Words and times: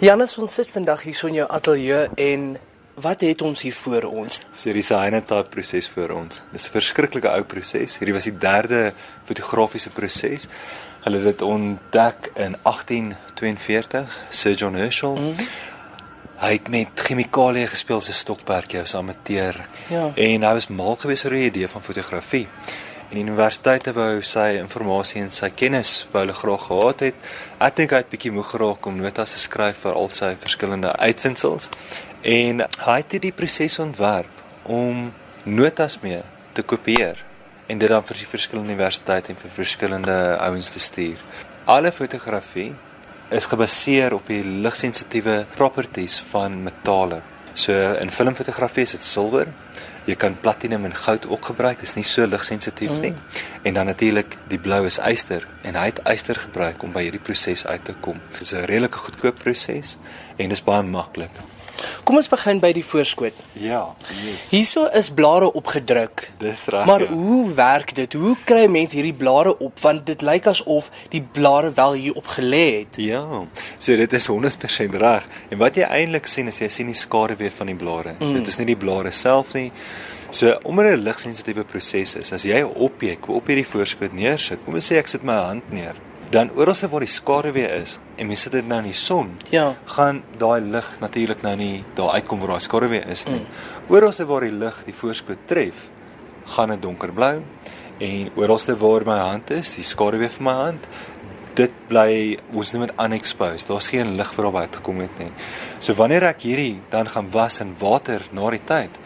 Janus, 0.00 0.38
ons 0.40 0.54
sit 0.56 0.70
vandag 0.72 1.02
hier 1.04 1.12
so 1.12 1.28
in 1.28 1.34
jou 1.36 1.44
ateljee 1.52 2.06
en 2.24 2.44
wat 3.04 3.20
het 3.20 3.42
ons 3.44 3.60
hier 3.60 3.74
voor 3.76 4.06
ons? 4.08 4.38
So 4.56 4.70
hierdie 4.70 4.84
cyanotype 4.86 5.52
proses 5.52 5.88
voor 5.92 6.14
ons. 6.14 6.40
Dis 6.54 6.68
'n 6.68 6.72
verskriklike 6.72 7.28
ou 7.28 7.42
proses. 7.44 7.98
Hierdie 7.98 8.14
was 8.16 8.24
die 8.24 8.38
derde 8.38 8.94
fotografiese 9.24 9.90
proses. 9.90 10.48
Hulle 11.04 11.16
het 11.16 11.24
dit 11.24 11.42
ontdek 11.42 12.32
in 12.34 12.56
1842, 12.62 14.18
Sir 14.30 14.54
John 14.54 14.74
Herschel. 14.74 15.16
Mm 15.16 15.34
-hmm. 15.36 15.46
Hy 16.38 16.52
het 16.52 16.68
met 16.68 16.88
chemikalieë 16.94 17.66
gespeel 17.66 18.00
so 18.00 18.12
stokperdjie 18.12 18.80
as 18.80 18.94
amateur. 18.94 19.66
Ja. 19.88 20.12
En 20.14 20.42
hy 20.42 20.52
was 20.52 20.68
mal 20.68 20.96
gewees 20.96 21.24
oor 21.24 21.30
die 21.30 21.44
idee 21.44 21.68
van 21.68 21.82
fotografie. 21.82 22.48
En 23.10 23.18
die 23.18 23.24
universiteite 23.26 23.90
wou 23.90 24.20
sy 24.22 24.60
inligting 24.60 25.24
en 25.24 25.32
sy 25.34 25.48
kennis 25.50 26.04
wou 26.12 26.20
hulle 26.22 26.34
graag 26.38 26.66
gehad 26.68 27.00
het. 27.08 27.30
Ek 27.58 27.80
dink 27.80 27.90
hy 27.90 27.98
het 28.04 28.12
bietjie 28.12 28.30
moeg 28.30 28.52
geraak 28.52 28.86
om 28.86 29.00
notas 29.02 29.34
te 29.34 29.40
skryf 29.42 29.80
vir 29.82 29.98
al 29.98 30.12
sy 30.14 30.28
verskillende 30.38 30.92
uitvindsels. 30.94 31.66
En 32.22 32.62
hy 32.62 32.98
het 33.00 33.16
die 33.24 33.32
proses 33.34 33.80
ontwerp 33.82 34.70
om 34.70 35.08
notas 35.42 35.98
mee 36.04 36.22
te 36.54 36.62
kopieer 36.62 37.18
en 37.66 37.82
dit 37.82 37.90
dan 37.90 38.06
vir 38.06 38.22
die 38.22 38.30
verskillende 38.30 38.76
universiteite 38.76 39.34
en 39.34 39.42
vir 39.42 39.56
verskillende 39.58 40.16
ouens 40.46 40.70
te 40.70 40.82
stuur. 40.82 41.18
Alle 41.66 41.90
fotografie 41.90 42.70
is 43.34 43.50
gebaseer 43.50 44.14
op 44.14 44.30
die 44.30 44.42
ligsensitiewe 44.42 45.44
properties 45.56 46.20
van 46.30 46.62
metale. 46.62 47.20
So 47.54 47.72
in 48.00 48.10
filmfotografie 48.10 48.82
is 48.82 48.90
dit 48.90 49.04
silwer. 49.04 49.48
Jy 50.08 50.16
kan 50.16 50.34
platinum 50.40 50.84
en 50.84 50.94
goud 50.94 51.26
ook 51.28 51.44
gebruik. 51.52 51.80
Dit 51.80 51.88
is 51.88 51.94
nie 51.94 52.04
so 52.04 52.26
ligsensitief 52.26 53.00
nie. 53.00 53.10
Mm. 53.10 53.46
En 53.62 53.74
dan 53.74 53.86
natuurlik 53.86 54.36
die 54.48 54.58
blou 54.58 54.84
is 54.86 54.98
yster 54.98 55.46
en 55.62 55.76
hy 55.76 55.90
het 55.90 56.00
yster 56.08 56.40
gebruik 56.40 56.82
om 56.82 56.92
by 56.92 57.04
hierdie 57.06 57.22
proses 57.22 57.66
uit 57.66 57.84
te 57.84 57.94
kom. 58.00 58.20
Dit 58.32 58.40
is 58.40 58.52
'n 58.52 58.64
redelike 58.64 58.98
goedkoop 58.98 59.38
proses 59.38 59.98
en 60.36 60.48
dit 60.48 60.58
is 60.58 60.64
baie 60.64 60.82
maklik. 60.82 61.30
Kom 62.04 62.16
ons 62.20 62.28
begin 62.28 62.60
by 62.62 62.72
die 62.76 62.84
voorskoot. 62.84 63.36
Ja, 63.52 63.82
yes. 64.24 64.48
Hierso 64.50 64.86
is 64.96 65.10
blare 65.14 65.52
opgedruk. 65.52 66.26
Dis 66.38 66.66
reg. 66.72 66.86
Maar 66.86 67.06
ja. 67.06 67.08
hoe 67.08 67.54
werk 67.54 67.94
dit? 67.94 68.12
Hoe 68.12 68.36
kry 68.44 68.66
mense 68.66 68.96
hierdie 68.98 69.16
blare 69.16 69.56
op 69.58 69.80
want 69.80 70.06
dit 70.06 70.22
lyk 70.26 70.50
asof 70.50 70.90
die 71.14 71.22
blare 71.22 71.72
wel 71.76 71.92
hier 71.92 72.20
op 72.20 72.26
gelê 72.36 72.64
het. 72.80 73.00
Ja. 73.02 73.24
So 73.78 73.96
dit 73.96 74.12
is 74.12 74.28
100% 74.30 75.00
reg. 75.00 75.26
En 75.50 75.58
wat 75.62 75.78
jy 75.78 75.88
eintlik 75.88 76.26
sien 76.30 76.50
is 76.52 76.60
jy 76.60 76.68
sien 76.68 76.92
die 76.92 76.98
skaduwee 76.98 77.52
van 77.54 77.72
die 77.72 77.78
blare. 77.78 78.16
Mm. 78.18 78.36
Dit 78.40 78.52
is 78.52 78.60
nie 78.60 78.70
die 78.72 78.78
blare 78.78 79.10
self 79.14 79.54
nie. 79.54 79.70
So 80.30 80.58
omdat 80.62 80.86
'n 80.86 81.02
ligsensitiewe 81.02 81.64
proses 81.64 82.14
is, 82.14 82.32
as 82.32 82.42
jy 82.42 82.62
'n 82.62 82.74
objek 82.76 83.28
op 83.28 83.46
hierdie 83.46 83.66
voorskoot 83.66 84.12
neersit, 84.12 84.64
kom 84.64 84.74
ons 84.74 84.92
sê 84.92 84.96
ek 84.96 85.08
sit 85.08 85.22
my 85.22 85.34
hand 85.34 85.72
neer 85.72 85.96
dan 86.30 86.50
oral 86.54 86.78
waar 86.90 87.02
die 87.02 87.10
skaduwee 87.10 87.66
is 87.80 87.98
en 88.16 88.28
mense 88.30 88.46
sit 88.46 88.54
dit 88.54 88.66
nou 88.66 88.78
in 88.84 88.90
die 88.90 88.96
son, 88.96 89.32
ja, 89.50 89.72
gaan 89.96 90.22
daai 90.38 90.60
lig 90.62 90.90
natuurlik 91.02 91.42
nou 91.42 91.56
nie 91.58 91.84
daar 91.98 92.14
uitkom 92.18 92.42
waar 92.42 92.54
daai 92.54 92.66
skaduwee 92.68 93.02
is 93.10 93.26
nie. 93.26 93.40
Mm. 93.40 93.90
Oral 93.90 94.14
waar 94.26 94.46
die 94.46 94.54
lig 94.54 94.82
die 94.86 94.94
voorskoot 94.94 95.46
tref, 95.50 95.88
gaan 96.54 96.74
dit 96.74 96.82
donkerblou 96.82 97.40
en 98.00 98.30
oral 98.38 98.60
waar 98.78 99.06
my 99.06 99.18
hand 99.18 99.50
is, 99.50 99.74
die 99.74 99.84
skaduwee 99.84 100.30
van 100.38 100.46
my 100.46 100.54
hand, 100.64 100.86
dit 101.58 101.74
bly 101.90 102.38
ons 102.54 102.72
noem 102.72 102.86
dit 102.86 102.94
unexposed. 103.02 103.68
Daar's 103.68 103.90
geen 103.90 104.14
lig 104.16 104.30
wat 104.36 104.46
daarby 104.46 104.62
uitgekom 104.68 105.02
het 105.02 105.18
nie. 105.18 105.32
So 105.82 105.98
wanneer 105.98 106.30
ek 106.30 106.46
hierdie 106.46 106.78
dan 106.94 107.10
gaan 107.10 107.28
was 107.34 107.60
in 107.60 107.74
water 107.80 108.22
na 108.32 108.54
die 108.54 108.62
tyd, 108.64 108.96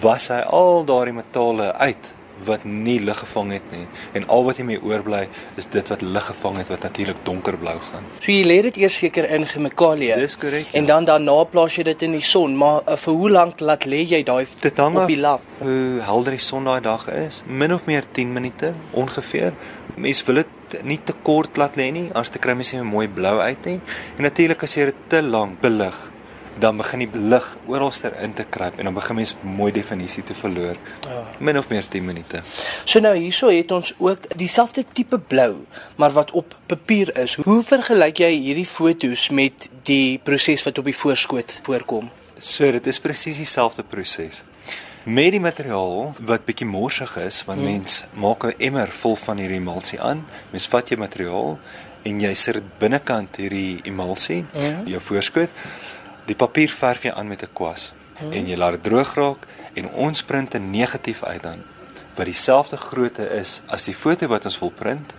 was 0.00 0.30
hy 0.30 0.40
al 0.46 0.86
daardie 0.88 1.18
metale 1.18 1.72
uit 1.82 2.14
wat 2.46 2.64
nie 2.64 2.98
lig 3.04 3.18
gevang 3.18 3.52
het 3.56 3.72
nie 3.74 3.86
en 4.18 4.26
al 4.28 4.44
wat 4.46 4.60
jy 4.60 4.66
mee 4.68 4.82
oorbly 4.82 5.22
is 5.60 5.68
dit 5.70 5.92
wat 5.92 6.02
lig 6.02 6.26
gevang 6.30 6.60
het 6.60 6.70
wat 6.72 6.84
natuurlik 6.86 7.20
donkerblou 7.24 7.76
gaan. 7.90 8.06
So 8.18 8.32
jy 8.32 8.44
lê 8.46 8.60
dit 8.68 8.80
eers 8.84 8.96
seker 9.02 9.28
in 9.30 9.46
chemikalieë. 9.48 10.18
Dis 10.20 10.36
korrek. 10.40 10.70
Ja. 10.70 10.78
En 10.80 10.88
dan 10.88 11.08
daarna 11.08 11.36
plaas 11.50 11.76
jy 11.76 11.84
dit 11.90 12.06
in 12.06 12.16
die 12.18 12.24
son, 12.24 12.56
maar 12.60 12.82
uh, 12.86 12.96
vir 13.00 13.18
hoe 13.22 13.30
lank 13.30 13.60
laat 13.64 13.86
lê 13.90 14.02
jy 14.04 14.22
daai 14.26 14.44
op 14.44 15.02
die 15.08 15.20
lap? 15.20 15.44
Hoe 15.60 16.00
helder 16.06 16.36
die 16.36 16.44
son 16.44 16.68
daai 16.68 16.80
dag 16.84 17.06
is? 17.12 17.42
Min 17.46 17.74
of 17.74 17.86
meer 17.90 18.06
10 18.12 18.32
minute 18.32 18.72
ongeveer. 18.96 19.52
Mense 20.00 20.24
wil 20.28 20.42
dit 20.42 20.80
nie 20.86 21.00
te 21.04 21.14
kort 21.26 21.58
laat 21.60 21.76
lê 21.76 21.90
nie, 21.94 22.06
anders 22.12 22.32
te 22.32 22.40
kry 22.42 22.54
mens 22.54 22.72
nie 22.74 22.82
mooi 22.86 23.08
blou 23.10 23.36
uit 23.40 23.68
nie. 23.68 23.80
En 24.16 24.26
natuurlik 24.28 24.62
as 24.66 24.76
jy 24.76 24.90
dit 24.90 25.04
te 25.12 25.22
lank 25.26 25.60
belig, 25.62 25.98
dan 26.58 26.76
begin 26.76 27.04
die 27.04 27.20
lig 27.30 27.46
oralster 27.66 28.16
in 28.22 28.34
te 28.34 28.44
kruip 28.44 28.78
en 28.78 28.84
dan 28.84 28.94
begin 28.94 29.14
mens 29.20 29.34
mooi 29.40 29.72
definisie 29.72 30.22
te 30.22 30.34
verloor. 30.34 30.76
Ja. 31.06 31.22
Min 31.38 31.58
of 31.58 31.68
meer 31.68 31.88
10 31.88 32.04
minute. 32.04 32.42
So 32.84 33.00
nou 33.00 33.14
hierso 33.16 33.48
het 33.52 33.70
ons 33.70 33.92
ook 33.98 34.26
dieselfde 34.36 34.84
tipe 34.92 35.18
blou, 35.18 35.64
maar 35.96 36.12
wat 36.16 36.30
op 36.30 36.54
papier 36.66 37.12
is. 37.18 37.34
Hoe 37.34 37.62
vergelyk 37.64 38.22
jy 38.24 38.30
hierdie 38.36 38.66
fotos 38.66 39.28
met 39.30 39.68
die 39.88 40.18
proses 40.22 40.64
wat 40.66 40.78
op 40.78 40.90
die 40.90 40.96
voorskoot 40.96 41.60
voorkom? 41.62 42.10
So 42.40 42.70
dit 42.72 42.86
is 42.86 43.00
presies 43.00 43.36
dieselfde 43.36 43.82
proses. 43.82 44.42
Met 45.04 45.32
die 45.32 45.40
materiaal 45.40 46.14
wat 46.28 46.44
bietjie 46.44 46.68
morsig 46.68 47.14
is, 47.22 47.40
want 47.48 47.60
hmm. 47.60 47.70
mens 47.70 48.04
maak 48.12 48.44
'n 48.44 48.54
emmer 48.58 48.88
vol 48.88 49.16
van 49.16 49.38
hierdie 49.38 49.60
emulsie 49.60 50.00
aan. 50.00 50.26
Mens 50.50 50.68
vat 50.68 50.88
jou 50.88 50.98
materiaal 51.00 51.58
en 52.02 52.20
jy 52.20 52.34
sit 52.34 52.62
binnekant 52.78 53.36
hierdie 53.36 53.80
emulsie, 53.84 54.44
hmm. 54.52 54.86
jou 54.88 55.00
voorskoot 55.00 55.48
Die 56.30 56.38
papier 56.38 56.70
verf 56.70 57.02
jy 57.02 57.10
aan 57.10 57.26
met 57.26 57.42
'n 57.42 57.50
kwas 57.52 57.92
hmm. 58.18 58.32
en 58.32 58.46
jy 58.46 58.56
laat 58.56 58.78
dit 58.78 58.82
droog 58.86 59.14
raak 59.18 59.46
en 59.74 59.90
ons 60.06 60.22
print 60.22 60.54
'n 60.54 60.70
negatief 60.70 61.22
uit 61.22 61.42
dan 61.42 61.62
wat 62.14 62.26
dieselfde 62.26 62.76
grootte 62.76 63.26
is 63.40 63.62
as 63.66 63.84
die 63.84 63.94
foto 63.94 64.26
wat 64.26 64.44
ons 64.44 64.58
wil 64.58 64.70
print 64.70 65.14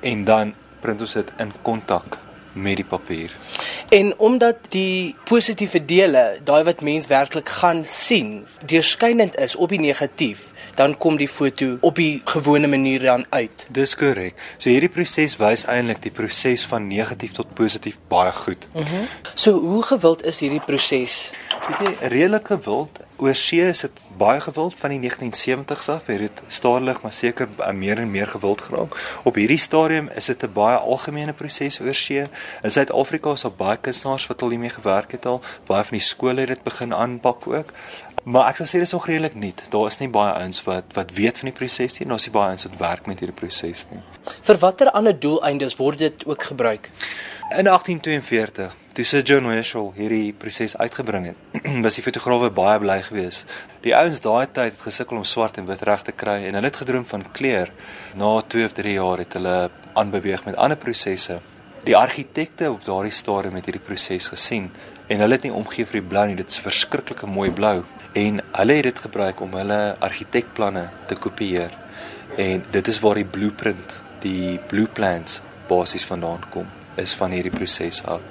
en 0.00 0.24
dan 0.24 0.54
print 0.80 1.00
ons 1.00 1.12
dit 1.12 1.32
in 1.38 1.52
kontak 1.62 2.18
met 2.52 2.76
die 2.76 2.84
papier. 2.84 3.30
En 3.88 4.12
omdat 4.18 4.56
die 4.68 5.14
positiewe 5.24 5.84
dele, 5.84 6.24
daai 6.44 6.64
wat 6.64 6.80
mens 6.80 7.06
werklik 7.06 7.48
gaan 7.48 7.84
sien, 7.86 8.46
deurskynend 8.66 9.36
is 9.36 9.56
op 9.56 9.68
die 9.74 9.80
negatief, 9.80 10.50
dan 10.74 10.96
kom 10.98 11.16
die 11.16 11.28
foto 11.28 11.76
op 11.80 11.98
die 12.00 12.22
gewone 12.24 12.66
manier 12.66 13.00
dan 13.00 13.26
uit. 13.30 13.66
Dis 13.70 13.94
korrek. 13.94 14.38
So 14.58 14.70
hierdie 14.70 14.90
proses 14.92 15.36
wys 15.40 15.66
eintlik 15.70 16.02
die 16.02 16.14
proses 16.14 16.66
van 16.66 16.88
negatief 16.88 17.36
tot 17.36 17.54
positief 17.54 17.98
baie 18.08 18.32
goed. 18.32 18.68
Mhm. 18.72 18.82
Mm 18.84 19.32
so 19.34 19.58
hoe 19.60 19.82
gewild 19.82 20.22
is 20.24 20.38
hierdie 20.40 20.62
proses? 20.64 21.32
Weet 21.66 21.80
jy, 21.82 22.08
redelik 22.08 22.46
gewild. 22.46 23.00
Oorsee 23.16 23.68
is 23.68 23.80
dit 23.80 24.00
baie 24.18 24.40
gewild 24.40 24.74
van 24.74 24.90
die 24.90 25.10
1970s 25.10 25.86
af. 25.86 26.06
Het 26.06 26.18
dit 26.18 26.42
stadig 26.46 27.02
maar 27.02 27.12
seker 27.12 27.48
meer 27.72 27.98
en 27.98 28.10
meer 28.10 28.26
gewild 28.26 28.60
geraak. 28.60 28.96
Op 29.22 29.34
hierdie 29.34 29.58
stadium 29.58 30.08
is 30.14 30.24
dit 30.24 30.42
'n 30.42 30.52
baie 30.52 30.76
algemene 30.76 31.32
proses 31.32 31.80
oorsee. 31.80 32.26
In 32.62 32.70
Suid-Afrika 32.70 33.32
is 33.32 33.40
daar 33.40 33.52
baie 33.52 33.76
kunstenaars 33.76 34.26
wat 34.26 34.42
al 34.42 34.50
hiermee 34.50 34.70
gewerk 34.70 35.10
het 35.10 35.26
al. 35.26 35.40
Baie 35.66 35.84
van 35.84 35.98
die 35.98 36.06
skole 36.06 36.40
het 36.40 36.48
dit 36.48 36.62
begin 36.62 36.94
aanpak 36.94 37.46
ook. 37.46 37.72
Maar 38.24 38.48
ek 38.48 38.56
sal 38.56 38.66
sê 38.66 38.70
dit 38.70 38.86
is 38.88 38.92
nog 38.92 39.06
redelik 39.06 39.34
nuut. 39.34 39.62
Daar 39.70 39.86
is 39.86 39.98
nie 39.98 40.08
baie 40.08 40.32
ouens 40.32 40.62
wat 40.62 40.84
wat 40.92 41.10
weet 41.12 41.38
van 41.38 41.48
die 41.48 41.56
proses 41.58 41.98
nie. 41.98 42.08
Daar's 42.08 42.24
nie 42.24 42.32
baie 42.32 42.48
ouens 42.48 42.64
wat 42.64 42.76
werk 42.78 43.06
met 43.06 43.18
hierdie 43.18 43.36
proses 43.36 43.86
nie. 43.90 44.00
Vir 44.42 44.58
watter 44.58 44.90
ander 44.90 45.20
doeleindes 45.20 45.76
word 45.76 45.98
dit 45.98 46.26
ook 46.26 46.42
gebruik? 46.42 46.90
In 47.56 47.64
1842, 47.64 48.76
toe 48.94 49.04
Sir 49.04 49.24
John 49.26 49.48
Herschel 49.50 49.88
hierdie 49.96 50.30
proses 50.38 50.76
uitgebring 50.78 51.24
het, 51.26 51.62
was 51.84 51.96
die 51.98 52.02
fotograwe 52.04 52.46
baie 52.54 52.78
bly 52.78 53.00
geweest. 53.02 53.50
Die 53.82 53.94
ouens 53.96 54.20
daai 54.22 54.46
tyd 54.46 54.70
het 54.70 54.84
gesukkel 54.86 55.18
om 55.18 55.24
swart 55.26 55.56
en 55.58 55.66
wit 55.66 55.80
reg 55.82 56.04
te 56.06 56.12
kry 56.14 56.36
en 56.46 56.54
hulle 56.54 56.70
het 56.70 56.78
gedroom 56.78 57.06
van 57.10 57.24
kleur. 57.34 57.72
Na 58.14 58.28
2 58.54 58.68
of 58.68 58.76
3 58.76 58.92
jaar 58.94 59.22
het 59.24 59.34
hulle 59.34 59.56
aanbeweeg 59.98 60.44
met 60.46 60.58
ander 60.62 60.78
prosesse. 60.78 61.40
Die 61.82 61.96
argitekte 61.98 62.70
op 62.70 62.84
daardie 62.86 63.16
stadium 63.18 63.58
het 63.58 63.66
hierdie 63.66 63.82
proses 63.82 64.28
gesien 64.30 64.70
en 65.10 65.24
hulle 65.24 65.40
het 65.40 65.48
nie 65.48 65.54
omgee 65.54 65.90
vir 65.90 65.98
die 65.98 66.10
blou 66.12 66.24
nie. 66.30 66.38
Dit 66.38 66.54
is 66.54 66.62
verskriklike 66.62 67.26
mooi 67.26 67.50
blou 67.50 67.80
en 68.14 68.38
hulle 68.60 68.78
het 68.78 68.88
dit 68.92 69.02
gebruik 69.08 69.42
om 69.42 69.58
hulle 69.58 69.80
argitekplanne 70.06 70.86
te 71.10 71.18
kopieer. 71.18 71.74
En 72.38 72.62
dit 72.70 72.94
is 72.94 73.02
waar 73.02 73.18
die 73.18 73.26
blueprint, 73.26 73.98
die 74.22 74.60
blue 74.70 74.86
plans 74.86 75.42
basies 75.66 76.06
vandaan 76.06 76.46
kom 76.54 76.70
is 77.00 77.18
van 77.18 77.34
hierdie 77.34 77.52
proses 77.52 78.04
af. 78.06 78.24